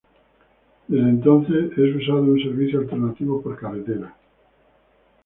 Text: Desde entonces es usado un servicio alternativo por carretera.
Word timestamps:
Desde 0.87 1.07
entonces 1.11 1.77
es 1.77 1.95
usado 1.95 2.23
un 2.23 2.41
servicio 2.41 2.79
alternativo 2.79 3.39
por 3.39 3.55
carretera. 3.55 4.15